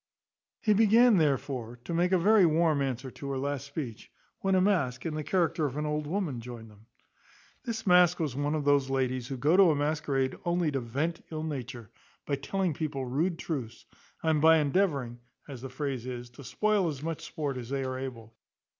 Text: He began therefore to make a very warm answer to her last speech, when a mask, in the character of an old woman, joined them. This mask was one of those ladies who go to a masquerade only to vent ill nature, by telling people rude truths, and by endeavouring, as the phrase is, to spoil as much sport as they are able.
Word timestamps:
He 0.61 0.73
began 0.73 1.17
therefore 1.17 1.77
to 1.83 1.93
make 1.93 2.11
a 2.11 2.17
very 2.17 2.43
warm 2.43 2.81
answer 2.81 3.11
to 3.11 3.29
her 3.29 3.37
last 3.37 3.67
speech, 3.67 4.11
when 4.39 4.55
a 4.55 4.59
mask, 4.59 5.05
in 5.05 5.13
the 5.13 5.23
character 5.23 5.67
of 5.67 5.77
an 5.77 5.85
old 5.85 6.07
woman, 6.07 6.41
joined 6.41 6.71
them. 6.71 6.87
This 7.65 7.85
mask 7.85 8.19
was 8.19 8.35
one 8.35 8.55
of 8.55 8.65
those 8.65 8.89
ladies 8.89 9.27
who 9.27 9.37
go 9.37 9.55
to 9.55 9.69
a 9.69 9.75
masquerade 9.75 10.35
only 10.43 10.71
to 10.71 10.79
vent 10.79 11.23
ill 11.29 11.43
nature, 11.43 11.91
by 12.25 12.33
telling 12.35 12.73
people 12.73 13.05
rude 13.05 13.37
truths, 13.37 13.85
and 14.23 14.41
by 14.41 14.57
endeavouring, 14.57 15.19
as 15.47 15.61
the 15.61 15.69
phrase 15.69 16.07
is, 16.07 16.31
to 16.31 16.43
spoil 16.43 16.87
as 16.87 17.03
much 17.03 17.23
sport 17.23 17.55
as 17.55 17.69
they 17.69 17.83
are 17.83 17.99
able. 17.99 18.33